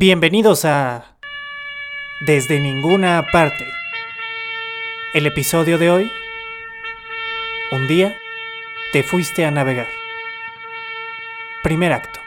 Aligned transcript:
Bienvenidos 0.00 0.64
a 0.64 1.16
Desde 2.20 2.60
ninguna 2.60 3.26
parte. 3.32 3.66
El 5.12 5.26
episodio 5.26 5.76
de 5.76 5.90
hoy. 5.90 6.12
Un 7.72 7.88
día 7.88 8.16
te 8.92 9.02
fuiste 9.02 9.44
a 9.44 9.50
navegar. 9.50 9.88
Primer 11.64 11.92
acto. 11.92 12.20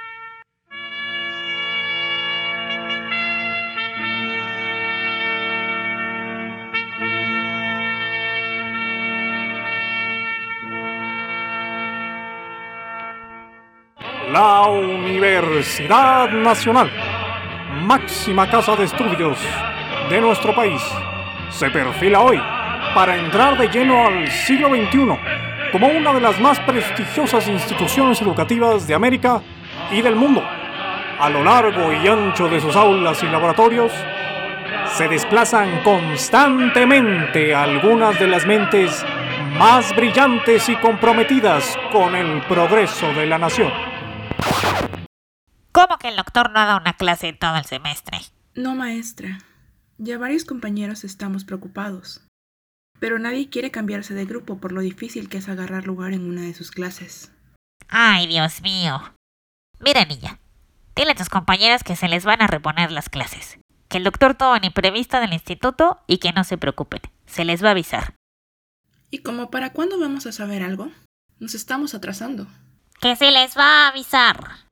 La 14.29 14.61
Universidad 14.61 16.29
Nacional, 16.31 16.89
máxima 17.81 18.47
casa 18.49 18.75
de 18.75 18.85
estudios 18.85 19.37
de 20.09 20.21
nuestro 20.21 20.53
país, 20.53 20.81
se 21.49 21.69
perfila 21.69 22.21
hoy 22.21 22.41
para 22.93 23.17
entrar 23.17 23.57
de 23.57 23.67
lleno 23.67 24.07
al 24.07 24.29
siglo 24.29 24.69
XXI 24.69 25.71
como 25.71 25.87
una 25.87 26.13
de 26.13 26.21
las 26.21 26.39
más 26.39 26.59
prestigiosas 26.59 27.47
instituciones 27.47 28.21
educativas 28.21 28.87
de 28.87 28.93
América 28.93 29.41
y 29.91 30.01
del 30.01 30.15
mundo. 30.15 30.43
A 31.19 31.29
lo 31.29 31.43
largo 31.43 31.91
y 31.93 32.07
ancho 32.07 32.47
de 32.47 32.59
sus 32.59 32.75
aulas 32.75 33.21
y 33.23 33.27
laboratorios, 33.27 33.91
se 34.93 35.07
desplazan 35.07 35.81
constantemente 35.83 37.55
algunas 37.55 38.19
de 38.19 38.27
las 38.27 38.45
mentes 38.45 39.05
más 39.57 39.95
brillantes 39.95 40.67
y 40.69 40.75
comprometidas 40.75 41.77
con 41.91 42.15
el 42.15 42.41
progreso 42.41 43.13
de 43.13 43.25
la 43.25 43.37
nación. 43.37 43.90
¿Cómo 45.71 45.97
que 45.97 46.09
el 46.09 46.17
doctor 46.17 46.51
no 46.51 46.59
ha 46.59 46.65
dado 46.65 46.79
una 46.79 46.93
clase 46.93 47.29
en 47.29 47.39
todo 47.39 47.55
el 47.55 47.65
semestre? 47.65 48.19
No, 48.55 48.75
maestra. 48.75 49.39
Ya 49.97 50.17
varios 50.17 50.43
compañeros 50.43 51.03
estamos 51.03 51.45
preocupados. 51.45 52.21
Pero 52.99 53.19
nadie 53.19 53.49
quiere 53.49 53.71
cambiarse 53.71 54.13
de 54.13 54.25
grupo 54.25 54.57
por 54.57 54.73
lo 54.73 54.81
difícil 54.81 55.29
que 55.29 55.37
es 55.37 55.47
agarrar 55.47 55.87
lugar 55.87 56.13
en 56.13 56.29
una 56.29 56.41
de 56.41 56.53
sus 56.53 56.71
clases. 56.71 57.31
Ay, 57.87 58.27
Dios 58.27 58.61
mío. 58.61 59.13
Mira, 59.79 60.03
niña. 60.05 60.39
Dile 60.95 61.11
a 61.11 61.15
tus 61.15 61.29
compañeras 61.29 61.83
que 61.83 61.95
se 61.95 62.09
les 62.09 62.25
van 62.25 62.41
a 62.41 62.47
reponer 62.47 62.91
las 62.91 63.09
clases. 63.09 63.57
Que 63.87 63.97
el 63.97 64.03
doctor 64.03 64.35
tuvo 64.35 64.53
un 64.53 64.65
imprevisto 64.65 65.19
del 65.19 65.33
instituto 65.33 66.01
y 66.05 66.17
que 66.17 66.33
no 66.33 66.43
se 66.43 66.57
preocupen. 66.57 67.01
Se 67.25 67.45
les 67.45 67.63
va 67.63 67.69
a 67.69 67.71
avisar. 67.71 68.13
¿Y 69.09 69.19
como 69.19 69.49
para 69.49 69.71
cuándo 69.71 69.99
vamos 69.99 70.25
a 70.25 70.31
saber 70.31 70.63
algo? 70.63 70.91
Nos 71.39 71.55
estamos 71.55 71.95
atrasando. 71.95 72.47
Que 72.99 73.15
se 73.15 73.31
les 73.31 73.57
va 73.57 73.85
a 73.85 73.87
avisar. 73.87 74.70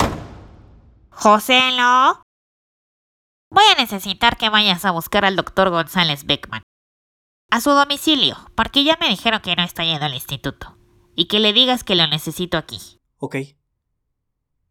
Joselo. 1.20 2.24
Voy 3.50 3.64
a 3.76 3.82
necesitar 3.82 4.38
que 4.38 4.48
vayas 4.48 4.86
a 4.86 4.92
buscar 4.92 5.26
al 5.26 5.36
doctor 5.36 5.70
González 5.70 6.26
Beckman. 6.26 6.64
A 7.52 7.60
su 7.60 7.72
domicilio, 7.72 8.38
porque 8.56 8.86
ya 8.86 8.98
me 9.02 9.10
dijeron 9.10 9.42
que 9.42 9.54
no 9.56 9.64
está 9.64 9.84
yendo 9.84 10.06
al 10.06 10.14
instituto. 10.14 10.78
Y 11.16 11.28
que 11.28 11.42
le 11.42 11.52
digas 11.52 11.84
que 11.84 11.96
lo 11.96 12.08
necesito 12.08 12.58
aquí. 12.58 12.80
Ok. 13.18 13.36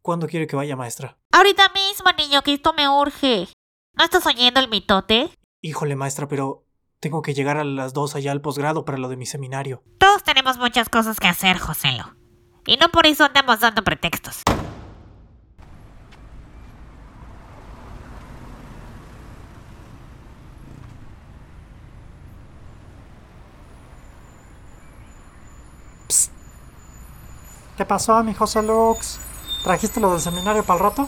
¿Cuándo 0.01 0.27
quiere 0.27 0.47
que 0.47 0.55
vaya, 0.55 0.75
maestra? 0.75 1.19
Ahorita 1.31 1.69
mismo, 1.69 2.09
niño, 2.17 2.41
que 2.41 2.53
esto 2.53 2.73
me 2.73 2.89
urge. 2.89 3.47
¿No 3.93 4.03
estás 4.03 4.25
oyendo 4.25 4.59
el 4.59 4.69
mitote? 4.69 5.29
Híjole, 5.61 5.95
maestra, 5.95 6.27
pero 6.27 6.65
tengo 6.99 7.21
que 7.21 7.35
llegar 7.35 7.57
a 7.57 7.63
las 7.63 7.93
dos 7.93 8.15
allá 8.15 8.31
al 8.31 8.41
posgrado 8.41 8.85
para 8.85 8.97
lo 8.97 9.09
de 9.09 9.17
mi 9.17 9.27
seminario. 9.27 9.83
Todos 9.99 10.23
tenemos 10.23 10.57
muchas 10.57 10.89
cosas 10.89 11.19
que 11.19 11.27
hacer, 11.27 11.59
Joselo. 11.59 12.15
Y 12.65 12.77
no 12.77 12.89
por 12.89 13.05
eso 13.05 13.25
andamos 13.25 13.59
dando 13.59 13.83
pretextos. 13.83 14.41
¿Qué 27.79 27.85
pasó, 27.85 28.21
mi 28.25 28.33
José 28.33 28.61
Lux? 28.61 29.21
¿Trajiste 29.63 30.01
lo 30.01 30.11
del 30.11 30.19
seminario 30.19 30.65
para 30.65 30.79
el 30.79 30.83
rato? 30.83 31.07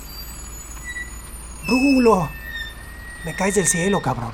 ¡Rulo! 1.68 2.30
Me 3.26 3.36
caes 3.36 3.56
del 3.56 3.68
cielo, 3.68 4.02
cabrón. 4.02 4.32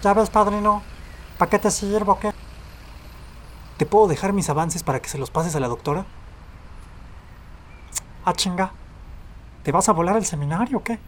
Ya 0.00 0.14
ves, 0.14 0.30
padrino. 0.30 0.82
¿Para 1.36 1.50
qué 1.50 1.58
te 1.58 1.68
sirvo 1.72 2.16
qué? 2.20 2.32
¿Te 3.76 3.84
puedo 3.84 4.06
dejar 4.06 4.32
mis 4.32 4.48
avances 4.48 4.84
para 4.84 5.02
que 5.02 5.08
se 5.08 5.18
los 5.18 5.32
pases 5.32 5.56
a 5.56 5.58
la 5.58 5.66
doctora? 5.66 6.06
Ah, 8.24 8.34
chinga. 8.34 8.70
¿Te 9.64 9.72
vas 9.72 9.88
a 9.88 9.92
volar 9.92 10.14
al 10.14 10.24
seminario 10.24 10.78
o 10.78 10.84
qué? 10.84 11.00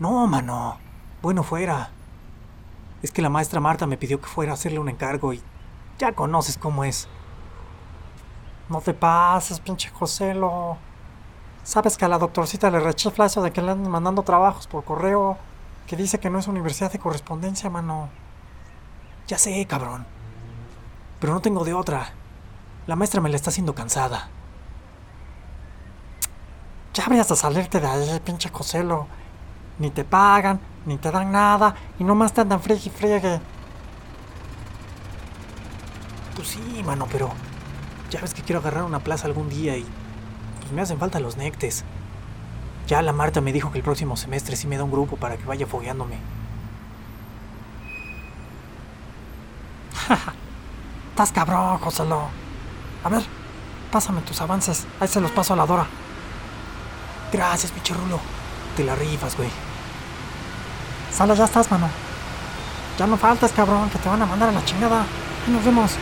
No, 0.00 0.26
mano. 0.26 0.78
Bueno, 1.22 1.44
fuera. 1.44 1.90
Es 3.04 3.12
que 3.12 3.22
la 3.22 3.30
maestra 3.30 3.60
Marta 3.60 3.86
me 3.86 3.96
pidió 3.96 4.20
que 4.20 4.26
fuera 4.26 4.50
a 4.50 4.54
hacerle 4.54 4.80
un 4.80 4.88
encargo 4.88 5.32
y 5.32 5.40
ya 5.96 6.10
conoces 6.10 6.58
cómo 6.58 6.82
es. 6.82 7.08
No 8.68 8.80
te 8.80 8.94
pases, 8.94 9.60
pinche 9.60 9.90
Joselo. 9.90 10.76
Sabes 11.64 11.96
que 11.96 12.04
a 12.04 12.08
la 12.08 12.18
doctorcita 12.18 12.70
le 12.70 12.80
rechifla 12.80 13.26
eso 13.26 13.42
de 13.42 13.50
que 13.50 13.62
le 13.62 13.72
andan 13.72 13.90
mandando 13.90 14.22
trabajos 14.22 14.66
por 14.66 14.84
correo. 14.84 15.38
Que 15.86 15.96
dice 15.96 16.20
que 16.20 16.28
no 16.28 16.38
es 16.38 16.48
universidad 16.48 16.92
de 16.92 16.98
correspondencia, 16.98 17.70
mano. 17.70 18.10
Ya 19.26 19.38
sé, 19.38 19.66
cabrón. 19.66 20.06
Pero 21.18 21.32
no 21.32 21.40
tengo 21.40 21.64
de 21.64 21.74
otra. 21.74 22.12
La 22.86 22.96
maestra 22.96 23.20
me 23.20 23.30
la 23.30 23.36
está 23.36 23.50
haciendo 23.50 23.74
cansada. 23.74 24.28
Ya 26.94 27.04
habrías 27.04 27.28
de 27.28 27.36
salirte 27.36 27.80
de 27.80 27.86
ahí, 27.86 28.20
pinche 28.20 28.50
Joselo. 28.50 29.06
Ni 29.78 29.90
te 29.90 30.04
pagan, 30.04 30.60
ni 30.84 30.96
te 30.96 31.10
dan 31.10 31.30
nada, 31.30 31.74
y 31.98 32.04
nomás 32.04 32.32
te 32.32 32.40
andan 32.40 32.60
friegue 32.60 32.82
y 32.86 32.90
friegue. 32.90 33.40
Pues 36.34 36.48
sí, 36.48 36.82
mano, 36.84 37.06
pero 37.10 37.30
ya 38.10 38.20
ves 38.20 38.34
que 38.34 38.42
quiero 38.42 38.60
agarrar 38.60 38.84
una 38.84 39.00
plaza 39.00 39.26
algún 39.26 39.48
día 39.48 39.76
y 39.76 39.84
pues 40.60 40.72
me 40.72 40.82
hacen 40.82 40.98
falta 40.98 41.20
los 41.20 41.36
nectes. 41.36 41.84
Ya 42.86 43.02
la 43.02 43.12
Marta 43.12 43.40
me 43.40 43.52
dijo 43.52 43.70
que 43.70 43.78
el 43.78 43.84
próximo 43.84 44.16
semestre 44.16 44.56
sí 44.56 44.66
me 44.66 44.78
da 44.78 44.84
un 44.84 44.90
grupo 44.90 45.16
para 45.16 45.36
que 45.36 45.44
vaya 45.44 45.66
fogueándome. 45.66 46.16
Estás 51.10 51.32
cabrón, 51.32 51.78
Joselo. 51.78 52.28
A 53.04 53.08
ver, 53.08 53.22
pásame 53.92 54.22
tus 54.22 54.40
avances. 54.40 54.86
Ahí 55.00 55.08
se 55.08 55.20
los 55.20 55.30
paso 55.30 55.52
a 55.52 55.56
la 55.56 55.66
Dora. 55.66 55.86
Gracias, 57.30 57.72
pinche 57.72 57.92
Rulo. 57.92 58.18
Te 58.76 58.84
la 58.84 58.94
rifas, 58.94 59.36
güey. 59.36 59.50
Sala, 61.12 61.34
ya 61.34 61.44
estás, 61.44 61.70
mano. 61.70 61.88
Ya 62.98 63.06
no 63.06 63.16
faltas, 63.16 63.52
cabrón, 63.52 63.90
que 63.90 63.98
te 63.98 64.08
van 64.08 64.22
a 64.22 64.26
mandar 64.26 64.48
a 64.48 64.52
la 64.52 64.64
chingada. 64.64 65.02
Ahí 65.02 65.52
nos 65.52 65.64
vemos. 65.64 65.98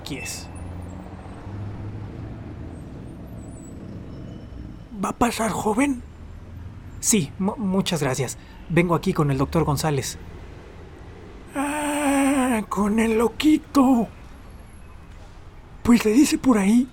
Aquí 0.00 0.16
es. 0.16 0.46
¿Va 5.02 5.10
a 5.10 5.12
pasar, 5.12 5.50
joven? 5.50 6.02
Sí, 7.00 7.32
mu- 7.38 7.56
muchas 7.56 8.02
gracias. 8.02 8.36
Vengo 8.68 8.94
aquí 8.94 9.12
con 9.12 9.30
el 9.30 9.38
doctor 9.38 9.64
González. 9.64 10.18
Ah, 11.54 12.62
con 12.68 12.98
el 12.98 13.18
loquito. 13.18 14.08
Pues 15.82 16.04
le 16.04 16.12
dice 16.12 16.38
por 16.38 16.58
ahí 16.58 16.88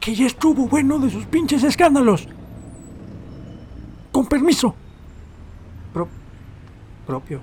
que 0.00 0.14
ya 0.14 0.26
estuvo 0.26 0.68
bueno 0.68 0.98
de 0.98 1.10
sus 1.10 1.24
pinches 1.26 1.64
escándalos. 1.64 2.28
Con 4.12 4.26
permiso. 4.26 4.74
Pro- 5.92 6.08
propio. 7.06 7.40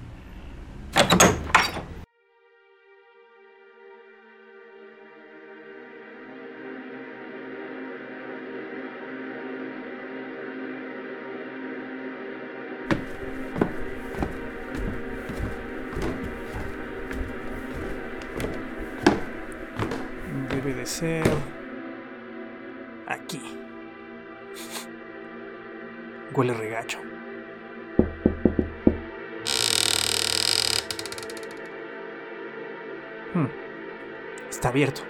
Ser 20.86 21.24
aquí. 23.08 23.42
Huele 26.34 26.54
regacho. 26.54 27.00
Hmm. 33.34 33.48
Está 34.50 34.68
abierto. 34.70 35.04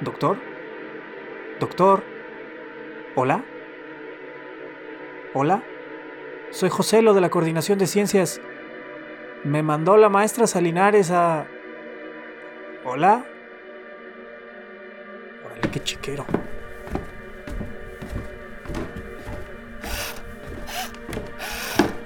¿Doctor? 0.00 0.38
¿Doctor? 1.60 2.02
¿Hola? 3.14 3.44
¿Hola? 5.34 5.62
Soy 6.50 6.70
José, 6.70 7.02
lo 7.02 7.12
de 7.12 7.20
la 7.20 7.30
Coordinación 7.30 7.78
de 7.78 7.86
Ciencias. 7.86 8.40
Me 9.44 9.62
mandó 9.62 9.96
la 9.98 10.08
maestra 10.08 10.46
Salinares 10.46 11.10
a... 11.10 11.46
¿Hola? 12.86 13.24
Órale, 15.42 15.70
qué 15.72 15.82
chiquero. 15.82 16.26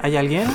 ¿Hay 0.00 0.16
alguien? 0.16 0.46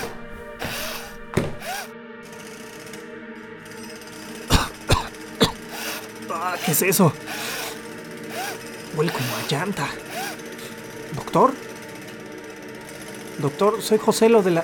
Ah, 6.31 6.55
¿Qué 6.65 6.71
es 6.71 6.81
eso? 6.83 7.11
Huele 8.95 9.11
como 9.11 9.25
a 9.35 9.41
llanta. 9.49 9.89
¿Doctor? 11.15 11.53
Doctor, 13.39 13.81
soy 13.81 13.97
José, 13.97 14.29
lo 14.29 14.41
de 14.41 14.51
la... 14.51 14.63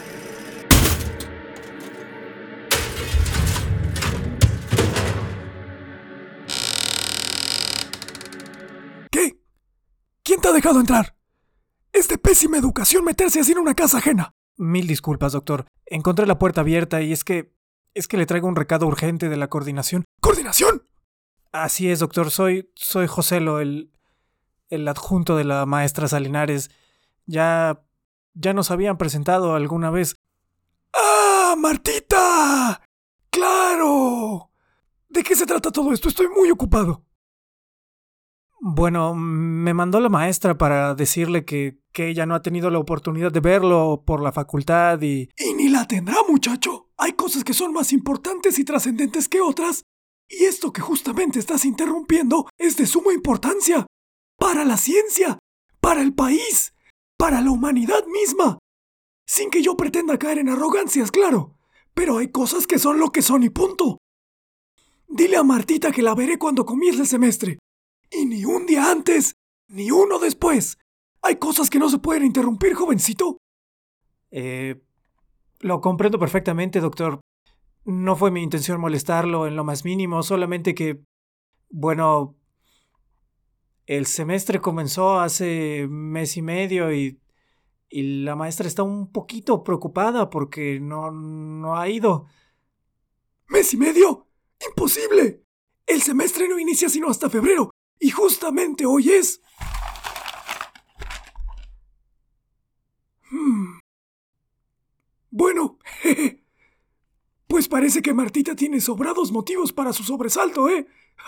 ¿Quién 10.39 10.53
te 10.53 10.57
ha 10.57 10.61
dejado 10.61 10.79
entrar? 10.79 11.17
Es 11.91 12.07
de 12.07 12.17
pésima 12.17 12.57
educación 12.57 13.03
meterse 13.03 13.41
así 13.41 13.51
en 13.51 13.59
una 13.59 13.73
casa 13.73 13.97
ajena. 13.97 14.31
Mil 14.55 14.87
disculpas, 14.87 15.33
doctor. 15.33 15.65
Encontré 15.85 16.25
la 16.25 16.39
puerta 16.39 16.61
abierta 16.61 17.01
y 17.01 17.11
es 17.11 17.25
que... 17.25 17.53
Es 17.93 18.07
que 18.07 18.15
le 18.15 18.25
traigo 18.25 18.47
un 18.47 18.55
recado 18.55 18.87
urgente 18.87 19.27
de 19.27 19.35
la 19.35 19.49
coordinación. 19.49 20.05
¿Coordinación? 20.21 20.83
Así 21.51 21.89
es, 21.89 21.99
doctor. 21.99 22.31
Soy... 22.31 22.71
Soy 22.75 23.07
Joselo, 23.07 23.59
el... 23.59 23.91
El 24.69 24.87
adjunto 24.87 25.35
de 25.35 25.43
la 25.43 25.65
maestra 25.65 26.07
Salinares. 26.07 26.71
Ya... 27.25 27.83
Ya 28.33 28.53
nos 28.53 28.71
habían 28.71 28.97
presentado 28.97 29.55
alguna 29.55 29.89
vez. 29.89 30.15
¡Ah, 30.93 31.55
Martita! 31.57 32.81
¡Claro! 33.29 34.51
¿De 35.09 35.21
qué 35.21 35.35
se 35.35 35.45
trata 35.45 35.69
todo 35.69 35.91
esto? 35.91 36.07
Estoy 36.07 36.29
muy 36.29 36.49
ocupado. 36.49 37.03
Bueno, 38.61 39.15
me 39.15 39.73
mandó 39.73 40.01
la 40.01 40.09
maestra 40.09 40.57
para 40.57 40.93
decirle 40.93 41.45
que, 41.45 41.79
que 41.93 42.09
ella 42.09 42.25
no 42.25 42.35
ha 42.35 42.41
tenido 42.41 42.69
la 42.69 42.79
oportunidad 42.79 43.31
de 43.31 43.39
verlo 43.39 44.03
por 44.05 44.21
la 44.21 44.33
facultad 44.33 45.01
y... 45.01 45.29
Y 45.37 45.53
ni 45.53 45.69
la 45.69 45.87
tendrá, 45.87 46.17
muchacho. 46.27 46.89
Hay 46.97 47.13
cosas 47.13 47.45
que 47.45 47.53
son 47.53 47.71
más 47.71 47.93
importantes 47.93 48.59
y 48.59 48.65
trascendentes 48.65 49.29
que 49.29 49.39
otras. 49.39 49.83
Y 50.27 50.43
esto 50.43 50.73
que 50.73 50.81
justamente 50.81 51.39
estás 51.39 51.63
interrumpiendo 51.63 52.49
es 52.57 52.75
de 52.75 52.85
suma 52.85 53.13
importancia. 53.13 53.87
Para 54.37 54.65
la 54.65 54.75
ciencia, 54.75 55.39
para 55.79 56.01
el 56.01 56.13
país, 56.13 56.73
para 57.17 57.41
la 57.41 57.51
humanidad 57.51 58.05
misma. 58.07 58.59
Sin 59.25 59.49
que 59.49 59.61
yo 59.61 59.77
pretenda 59.77 60.19
caer 60.19 60.39
en 60.39 60.49
arrogancias, 60.49 61.11
claro. 61.11 61.55
Pero 61.93 62.17
hay 62.17 62.29
cosas 62.29 62.67
que 62.67 62.77
son 62.77 62.99
lo 62.99 63.11
que 63.11 63.21
son 63.21 63.43
y 63.43 63.49
punto. 63.49 63.99
Dile 65.07 65.37
a 65.37 65.43
Martita 65.43 65.91
que 65.91 66.01
la 66.01 66.13
veré 66.13 66.37
cuando 66.37 66.65
comience 66.65 67.01
el 67.01 67.07
semestre. 67.07 67.59
Y 68.11 68.25
ni 68.25 68.45
un 68.45 68.65
día 68.65 68.91
antes, 68.91 69.35
ni 69.67 69.91
uno 69.91 70.19
después. 70.19 70.77
Hay 71.21 71.37
cosas 71.37 71.69
que 71.69 71.79
no 71.79 71.89
se 71.89 71.99
pueden 71.99 72.25
interrumpir, 72.25 72.73
jovencito. 72.73 73.37
Eh... 74.31 74.81
Lo 75.61 75.81
comprendo 75.81 76.17
perfectamente, 76.19 76.79
doctor. 76.79 77.19
No 77.83 78.15
fue 78.15 78.31
mi 78.31 78.41
intención 78.41 78.79
molestarlo 78.79 79.45
en 79.45 79.55
lo 79.55 79.63
más 79.63 79.83
mínimo, 79.83 80.23
solamente 80.23 80.73
que... 80.73 81.03
Bueno... 81.69 82.35
El 83.85 84.05
semestre 84.05 84.61
comenzó 84.61 85.19
hace 85.19 85.87
mes 85.89 86.37
y 86.37 86.41
medio 86.41 86.93
y... 86.93 87.19
Y 87.91 88.21
la 88.23 88.35
maestra 88.35 88.67
está 88.67 88.83
un 88.83 89.11
poquito 89.11 89.63
preocupada 89.63 90.29
porque 90.29 90.79
no, 90.79 91.09
no 91.11 91.75
ha 91.75 91.89
ido. 91.89 92.27
¿Mes 93.47 93.73
y 93.73 93.77
medio? 93.77 94.27
¡Imposible! 94.69 95.43
El 95.87 96.03
semestre 96.03 96.47
no 96.47 96.59
inicia 96.59 96.87
sino 96.87 97.09
hasta 97.09 97.31
febrero. 97.31 97.71
Y 97.99 98.09
justamente 98.11 98.85
hoy 98.85 99.11
es... 99.11 99.41
Hmm. 103.29 103.79
Bueno, 105.29 105.77
jeje. 106.01 106.43
Pues 107.47 107.67
parece 107.67 108.01
que 108.01 108.13
Martita 108.13 108.55
tiene 108.55 108.79
sobrados 108.79 109.31
motivos 109.31 109.73
para 109.73 109.91
su 109.91 110.03
sobresalto, 110.03 110.69
¿eh? 110.69 110.87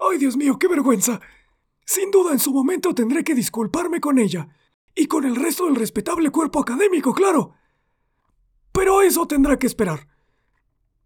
¡Ay, 0.00 0.18
Dios 0.18 0.36
mío, 0.36 0.58
qué 0.58 0.68
vergüenza! 0.68 1.20
Sin 1.84 2.10
duda 2.10 2.32
en 2.32 2.38
su 2.38 2.52
momento 2.52 2.94
tendré 2.94 3.24
que 3.24 3.34
disculparme 3.34 4.00
con 4.00 4.18
ella. 4.18 4.48
Y 4.94 5.06
con 5.06 5.24
el 5.24 5.36
resto 5.36 5.66
del 5.66 5.76
respetable 5.76 6.30
cuerpo 6.30 6.60
académico, 6.60 7.14
claro. 7.14 7.54
Pero 8.72 9.02
eso 9.02 9.26
tendrá 9.26 9.58
que 9.58 9.66
esperar. 9.66 10.08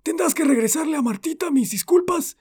Tendrás 0.02 0.34
que 0.34 0.44
regresarle 0.44 0.96
a 0.96 1.02
Martita 1.02 1.50
mis 1.50 1.70
disculpas 1.70 2.36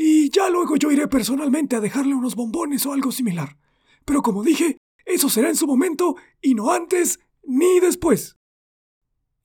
y 0.00 0.30
ya 0.30 0.48
luego 0.48 0.76
yo 0.76 0.92
iré 0.92 1.08
personalmente 1.08 1.74
a 1.74 1.80
dejarle 1.80 2.14
unos 2.14 2.36
bombones 2.36 2.86
o 2.86 2.92
algo 2.92 3.10
similar. 3.10 3.56
Pero 4.04 4.22
como 4.22 4.44
dije, 4.44 4.78
eso 5.04 5.28
será 5.28 5.48
en 5.48 5.56
su 5.56 5.66
momento 5.66 6.14
y 6.40 6.54
no 6.54 6.70
antes 6.72 7.18
ni 7.42 7.80
después. 7.80 8.36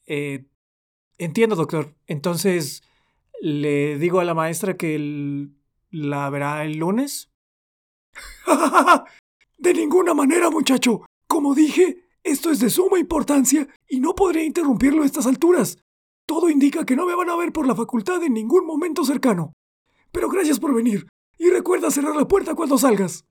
Eh, 0.06 0.46
entiendo, 1.18 1.56
doctor. 1.56 1.96
Entonces, 2.06 2.84
¿le 3.42 3.98
digo 3.98 4.20
a 4.20 4.26
la 4.26 4.36
maestra 4.36 4.78
que 4.78 4.94
el- 4.94 5.56
la 5.90 6.30
verá 6.30 6.64
el 6.64 6.78
lunes? 6.78 7.32
de 9.58 9.74
ninguna 9.74 10.14
manera, 10.14 10.52
muchacho. 10.52 11.02
Como 11.28 11.56
dije, 11.56 12.06
esto 12.22 12.52
es 12.52 12.60
de 12.60 12.70
suma 12.70 13.00
importancia 13.00 13.68
y 13.90 14.00
no 14.00 14.14
podré 14.14 14.44
interrumpirlo 14.46 15.02
a 15.02 15.08
estas 15.08 15.26
alturas. 15.26 15.80
Todo 16.28 16.48
indica 16.48 16.86
que 16.86 16.96
no 16.96 17.08
me 17.08 17.16
van 17.16 17.32
a 17.32 17.36
ver 17.38 17.52
por 17.52 17.66
la 17.66 17.74
facultad 17.76 18.24
en 18.24 18.34
ningún 18.34 18.68
momento 18.68 19.04
cercano. 19.04 19.54
Pero 20.14 20.30
gracias 20.30 20.60
por 20.60 20.74
venir. 20.74 21.08
Y 21.38 21.50
recuerda 21.50 21.92
cerrar 21.92 22.16
la 22.16 22.28
puerta 22.28 22.56
cuando 22.56 22.78
salgas. 22.78 23.26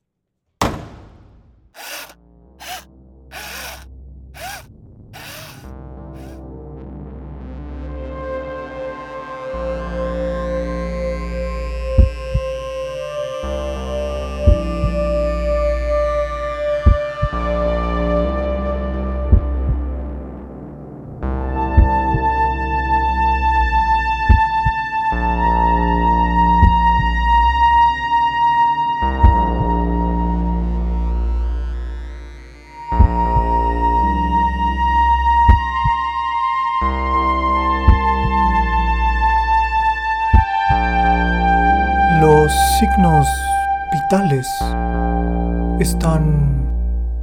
Están 45.80 46.22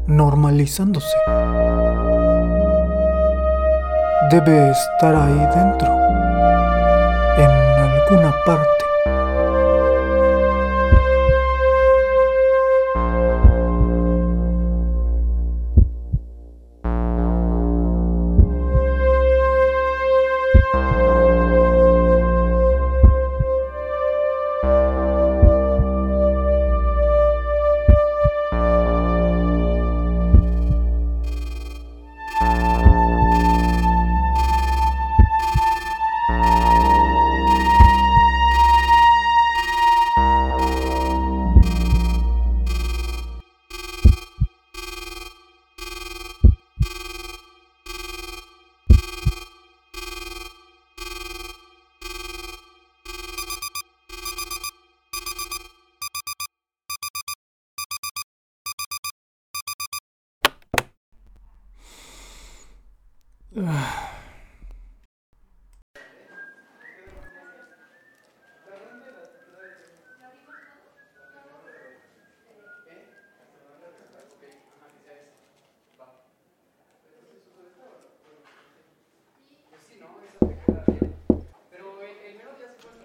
normalizándose. 0.08 1.18
Debe 4.30 4.72
estar 4.72 5.16
ahí 5.16 5.48
dentro, 5.56 5.88
en 7.38 7.52
alguna 7.82 8.34
parte. 8.46 8.79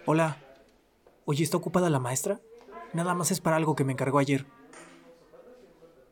Hola. 0.07 0.37
Oye, 1.25 1.43
¿está 1.43 1.57
ocupada 1.57 1.89
la 1.89 1.99
maestra? 1.99 2.39
Nada 2.93 3.15
más 3.15 3.31
es 3.31 3.41
para 3.41 3.57
algo 3.57 3.75
que 3.75 3.85
me 3.85 3.93
encargó 3.93 4.19
ayer. 4.19 4.45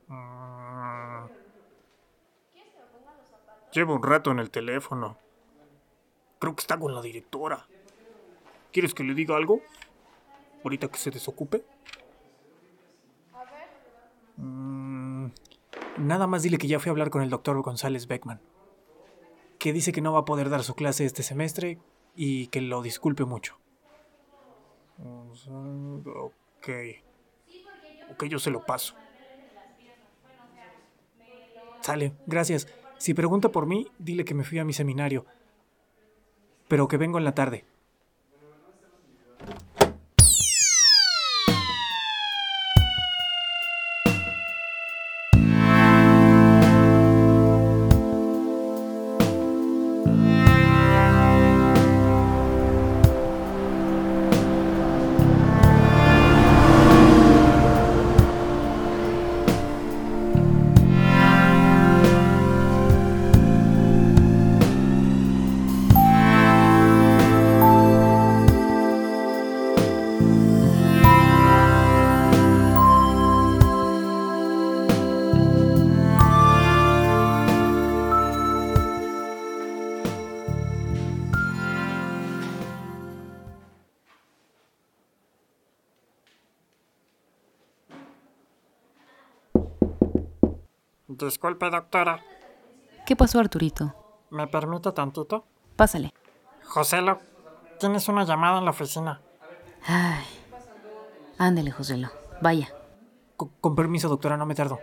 Mm. 0.09 1.27
Llevo 3.73 3.95
un 3.95 4.03
rato 4.03 4.31
en 4.31 4.39
el 4.39 4.51
teléfono. 4.51 5.19
Creo 6.39 6.57
que 6.57 6.61
está 6.61 6.79
con 6.79 6.95
la 6.95 7.03
directora. 7.03 7.67
¿Quieres 8.73 8.95
que 8.95 9.05
le 9.05 9.13
diga 9.13 9.37
algo? 9.37 9.61
Ahorita 10.65 10.89
que 10.89 10.97
se 10.97 11.11
desocupe. 11.11 11.63
Mm, 14.39 15.27
nada 15.99 16.27
más 16.27 16.43
dile 16.43 16.57
que 16.57 16.67
ya 16.67 16.81
fui 16.81 16.89
a 16.89 16.93
hablar 16.93 17.11
con 17.11 17.23
el 17.23 17.29
doctor 17.29 17.61
González 17.61 18.07
Beckman. 18.07 18.41
Que 19.59 19.75
dice 19.75 19.93
que 19.93 20.01
no 20.01 20.15
va 20.15 20.21
a 20.21 20.25
poder 20.25 20.49
dar 20.49 20.63
su 20.63 20.75
clase 20.75 21.05
este 21.05 21.23
semestre 21.23 21.79
y 22.17 22.47
que 22.47 22.63
lo 22.63 22.81
disculpe 22.81 23.27
mucho. 23.27 23.62
Ok. 25.05 26.69
Ok, 28.09 28.25
yo 28.25 28.39
se 28.39 28.51
lo 28.51 28.65
paso. 28.65 28.95
Sale, 31.81 32.13
gracias. 32.27 32.69
Si 32.99 33.15
pregunta 33.15 33.51
por 33.51 33.67
mí, 33.67 33.89
dile 33.99 34.25
que 34.25 34.35
me 34.35 34.45
fui 34.45 34.59
a 34.59 34.65
mi 34.65 34.73
seminario. 34.73 35.27
Pero 36.69 36.89
que 36.89 36.97
vengo 36.97 37.19
en 37.19 37.25
la 37.25 37.35
tarde. 37.35 37.65
Disculpe, 91.27 91.71
doctora. 91.71 92.21
¿Qué 93.07 93.17
pasó, 93.17 93.41
Arturito? 93.41 93.95
¿Me 94.31 94.47
permite 94.47 94.93
tantito? 94.93 95.45
Pásale. 95.77 96.13
Joselo, 96.65 97.21
tienes 97.79 98.09
una 98.09 98.25
llamada 98.25 98.59
en 98.59 98.65
la 98.65 98.71
oficina. 98.71 99.21
Ay. 99.87 100.25
Ándele, 101.39 101.71
Joselo. 101.71 102.11
Vaya. 102.41 102.69
Co- 103.37 103.51
con 103.61 103.75
permiso, 103.75 104.09
doctora, 104.09 104.37
no 104.37 104.47
me 104.47 104.55
tardo. 104.55 104.81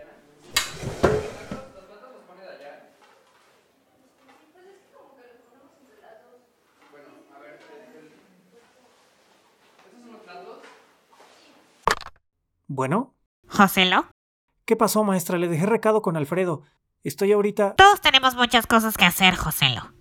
Bueno, 12.68 13.14
Joselo, 13.48 14.06
¿qué 14.70 14.76
pasó, 14.76 15.02
maestra? 15.02 15.36
Le 15.36 15.48
dejé 15.48 15.66
recado 15.66 16.00
con 16.00 16.16
Alfredo. 16.16 16.62
Estoy 17.02 17.32
ahorita... 17.32 17.74
todos 17.74 18.00
tenemos 18.00 18.36
muchas 18.36 18.68
cosas 18.68 18.96
que 18.96 19.04
hacer, 19.04 19.34
Joselo. 19.34 19.92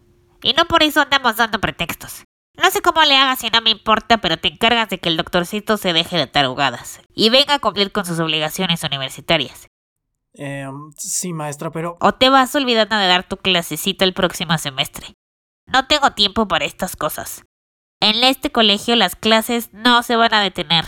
Y 0.44 0.54
no 0.54 0.66
por 0.66 0.84
eso 0.84 1.02
andamos 1.02 1.38
dando 1.38 1.60
pretextos. 1.60 2.24
No 2.54 2.70
sé 2.70 2.84
cómo 2.84 3.02
le 3.02 3.18
hagas 3.18 3.40
si 3.40 3.50
no 3.50 3.62
me 3.62 3.72
importa, 3.72 4.20
pero 4.20 4.38
te 4.38 4.50
encargas 4.50 4.90
de 4.90 5.00
que 5.00 5.10
el 5.10 5.18
doctorcito 5.18 5.78
se 5.78 5.92
deje 5.92 6.18
de 6.18 6.28
tarugadas 6.28 7.02
y 7.16 7.32
venga 7.32 7.56
a 7.56 7.60
cumplir 7.60 7.92
con 7.92 8.06
sus 8.06 8.20
obligaciones 8.20 8.84
universitarias. 8.84 9.70
Eh, 10.36 10.70
sí, 10.96 11.34
maestra, 11.34 11.72
pero... 11.72 11.98
O 12.00 12.14
te 12.14 12.30
vas 12.30 12.54
olvidando 12.54 12.96
de 12.96 13.08
dar 13.08 13.28
tu 13.28 13.38
clasecita 13.38 14.06
el 14.06 14.14
próximo 14.14 14.56
semestre. 14.60 15.16
No 15.66 15.88
tengo 15.88 16.12
tiempo 16.12 16.48
para 16.48 16.66
estas 16.66 16.96
cosas. 16.96 17.44
En 18.02 18.24
este 18.24 18.52
colegio 18.52 18.96
las 18.96 19.16
clases 19.16 19.74
no 19.74 20.04
se 20.04 20.16
van 20.16 20.36
a 20.36 20.42
detener. 20.42 20.86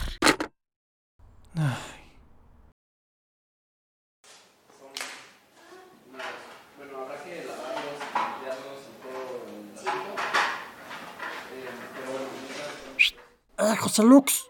¡Ah, 13.63 13.75
José 13.79 14.01
Lux! 14.01 14.49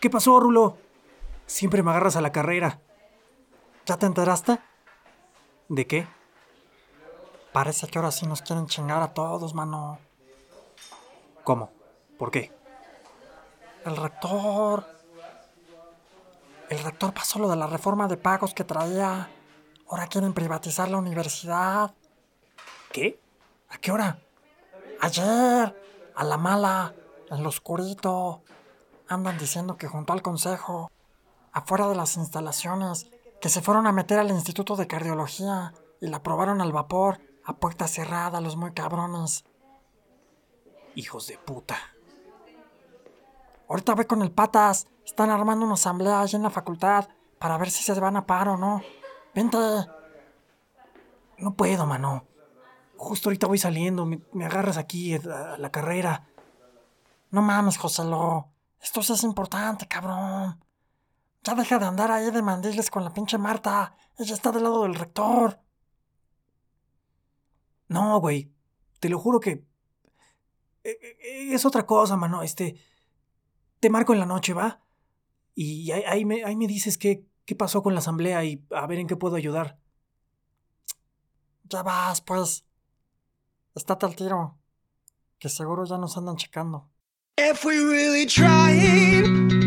¿Qué 0.00 0.10
pasó, 0.10 0.40
Rulo? 0.40 0.76
Siempre 1.46 1.84
me 1.84 1.92
agarras 1.92 2.16
a 2.16 2.20
la 2.20 2.32
carrera. 2.32 2.80
¿Ya 3.86 3.96
te 3.96 4.06
enteraste? 4.06 4.58
¿De 5.68 5.86
qué? 5.86 6.08
Parece 7.52 7.86
que 7.86 7.98
ahora 7.98 8.10
sí 8.10 8.26
nos 8.26 8.42
quieren 8.42 8.66
chingar 8.66 9.00
a 9.02 9.14
todos, 9.14 9.54
mano. 9.54 10.00
¿Cómo? 11.44 11.70
¿Por 12.18 12.32
qué? 12.32 12.52
El 13.84 13.96
rector. 13.96 14.84
El 16.68 16.80
rector 16.80 17.14
pasó 17.14 17.38
lo 17.38 17.48
de 17.48 17.54
la 17.54 17.68
reforma 17.68 18.08
de 18.08 18.16
pagos 18.16 18.52
que 18.52 18.64
traía. 18.64 19.30
Ahora 19.88 20.08
quieren 20.08 20.32
privatizar 20.32 20.90
la 20.90 20.98
universidad. 20.98 21.94
¿Qué? 22.90 23.20
¿A 23.68 23.78
qué 23.78 23.92
hora? 23.92 24.18
Ayer. 25.00 25.80
A 26.16 26.24
la 26.24 26.36
mala. 26.36 26.92
En 27.30 27.42
lo 27.42 27.48
oscurito. 27.48 28.42
Andan 29.08 29.38
diciendo 29.38 29.76
que 29.76 29.86
junto 29.86 30.12
al 30.12 30.22
consejo, 30.22 30.90
afuera 31.52 31.88
de 31.88 31.94
las 31.94 32.16
instalaciones, 32.16 33.08
que 33.40 33.48
se 33.48 33.62
fueron 33.62 33.86
a 33.86 33.92
meter 33.92 34.18
al 34.18 34.30
Instituto 34.30 34.76
de 34.76 34.86
Cardiología 34.86 35.72
y 36.00 36.08
la 36.08 36.22
probaron 36.22 36.60
al 36.60 36.72
vapor, 36.72 37.20
a 37.44 37.54
puerta 37.56 37.86
cerrada, 37.86 38.40
los 38.40 38.56
muy 38.56 38.72
cabrones. 38.72 39.44
Hijos 40.94 41.26
de 41.26 41.38
puta. 41.38 41.76
Ahorita 43.68 43.94
voy 43.94 44.06
con 44.06 44.22
el 44.22 44.32
patas. 44.32 44.88
Están 45.04 45.30
armando 45.30 45.64
una 45.64 45.74
asamblea 45.74 46.20
allí 46.20 46.36
en 46.36 46.42
la 46.42 46.50
facultad 46.50 47.08
para 47.38 47.58
ver 47.58 47.70
si 47.70 47.84
se 47.84 47.98
van 48.00 48.16
a 48.16 48.26
paro 48.26 48.54
o 48.54 48.56
no. 48.56 48.82
Vente. 49.34 49.58
No 51.38 51.54
puedo, 51.54 51.86
mano. 51.86 52.24
Justo 52.96 53.28
ahorita 53.28 53.46
voy 53.46 53.58
saliendo. 53.58 54.06
Me, 54.06 54.20
me 54.32 54.46
agarras 54.46 54.78
aquí 54.78 55.14
a, 55.14 55.54
a 55.54 55.58
la 55.58 55.70
carrera. 55.70 56.26
No 57.30 57.42
mames, 57.42 57.76
Joselo. 57.78 58.52
Esto 58.80 59.02
sí 59.02 59.12
es 59.12 59.22
importante, 59.24 59.86
cabrón. 59.88 60.62
Ya 61.42 61.54
deja 61.54 61.78
de 61.78 61.86
andar 61.86 62.10
ahí 62.10 62.30
de 62.30 62.42
mandiles 62.42 62.90
con 62.90 63.04
la 63.04 63.12
pinche 63.12 63.38
Marta. 63.38 63.96
Ella 64.18 64.34
está 64.34 64.52
del 64.52 64.64
lado 64.64 64.82
del 64.82 64.94
rector. 64.94 65.60
No, 67.88 68.20
güey. 68.20 68.52
Te 69.00 69.08
lo 69.08 69.18
juro 69.18 69.40
que... 69.40 69.64
eh, 70.84 70.98
eh, 71.02 71.54
Es 71.54 71.64
otra 71.64 71.86
cosa, 71.86 72.16
mano. 72.16 72.42
Este... 72.42 72.76
Te 73.80 73.90
marco 73.90 74.12
en 74.14 74.20
la 74.20 74.26
noche, 74.26 74.54
¿va? 74.54 74.82
Y 75.54 75.90
ahí, 75.92 76.02
ahí 76.06 76.24
me, 76.24 76.44
ahí 76.44 76.56
me 76.56 76.66
dices 76.66 76.98
qué, 76.98 77.26
qué 77.44 77.54
pasó 77.54 77.82
con 77.82 77.94
la 77.94 78.00
asamblea 78.00 78.44
y 78.44 78.64
a 78.70 78.86
ver 78.86 78.98
en 78.98 79.06
qué 79.06 79.16
puedo 79.16 79.36
ayudar. 79.36 79.78
Ya 81.64 81.82
vas, 81.82 82.20
pues. 82.22 82.64
Estate 83.74 84.06
al 84.06 84.16
tiro. 84.16 84.58
Que 85.38 85.48
seguro 85.48 85.84
ya 85.84 85.98
nos 85.98 86.16
andan 86.16 86.36
checando. 86.36 86.88
If 87.38 87.66
we 87.66 87.78
really 87.80 88.24
tried, 88.24 89.65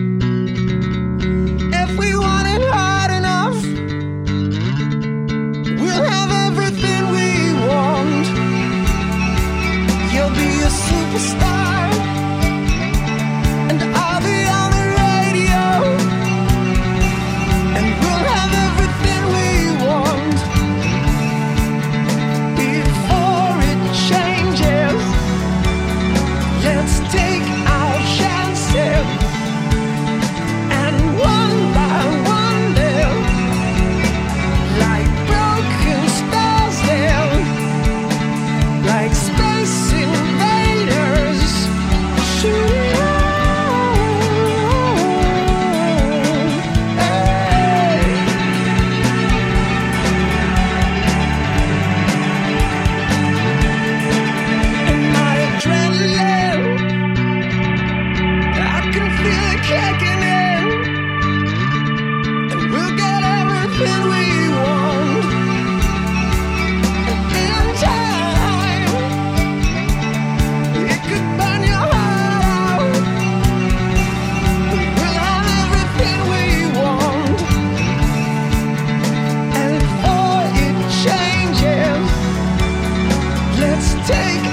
take 84.09 84.48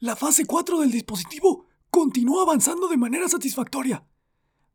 La 0.00 0.14
fase 0.14 0.44
4 0.44 0.80
del 0.80 0.90
dispositivo 0.90 1.66
continúa 1.90 2.42
avanzando 2.42 2.86
de 2.86 2.98
manera 2.98 3.26
satisfactoria. 3.28 4.06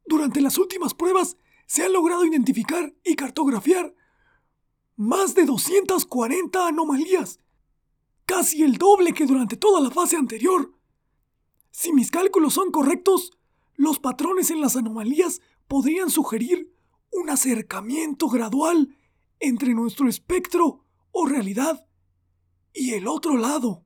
Durante 0.06 0.42
las 0.42 0.58
últimas 0.58 0.94
pruebas 0.96 1.38
se 1.68 1.84
han 1.84 1.94
logrado 1.94 2.26
identificar 2.26 2.94
y 3.04 3.16
cartografiar 3.16 3.94
más 4.96 5.36
de 5.36 5.46
240 5.46 6.68
anomalías, 6.68 7.40
casi 8.26 8.64
el 8.64 8.78
doble 8.78 9.14
que 9.14 9.26
durante 9.26 9.58
toda 9.58 9.80
la 9.80 9.92
fase 9.92 10.16
anterior. 10.16 10.74
Si 11.72 11.94
mis 11.94 12.10
cálculos 12.10 12.56
son 12.56 12.72
correctos, 12.72 13.32
los 13.76 14.00
patrones 14.00 14.50
en 14.50 14.60
las 14.60 14.76
anomalías 14.76 15.40
podrían 15.68 16.10
sugerir 16.10 16.74
un 17.12 17.30
acercamiento 17.30 18.28
gradual 18.28 18.96
entre 19.40 19.74
nuestro 19.76 20.10
espectro 20.10 20.84
o 21.12 21.26
realidad 21.28 21.86
y 22.74 22.94
el 22.94 23.08
otro 23.08 23.38
lado. 23.38 23.86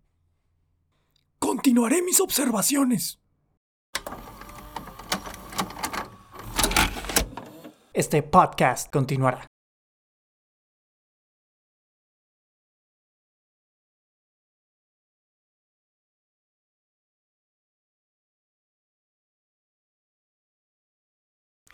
Continuaré 1.39 2.01
mis 2.01 2.19
observaciones. 2.19 3.19
Este 7.93 8.21
podcast 8.23 8.91
continuará. 8.91 9.47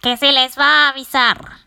Que 0.02 0.18
se 0.18 0.34
les 0.34 0.58
va 0.58 0.88
a 0.88 0.90
avisar. 0.90 1.62